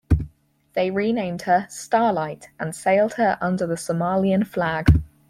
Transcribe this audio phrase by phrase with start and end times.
[0.73, 4.87] They renamed her "Starlight", and sailed her under the Somalian flag.